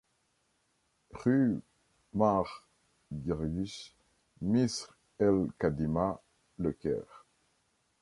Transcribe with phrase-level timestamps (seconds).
[1.13, 1.61] Rue
[2.15, 2.65] Mar
[3.13, 3.93] Guirguis,
[4.41, 6.19] Misr El Kadima,
[6.57, 7.25] Le Caire.